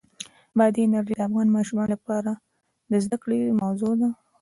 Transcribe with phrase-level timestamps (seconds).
[0.57, 1.95] بادي انرژي د افغان ماشومانو
[2.91, 4.09] د زده کړې موضوع ده.